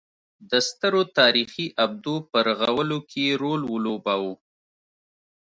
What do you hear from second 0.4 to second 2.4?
د سترو تاریخي ابدو په